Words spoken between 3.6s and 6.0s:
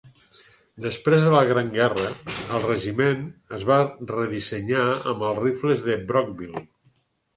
va redissenyar amb els rifles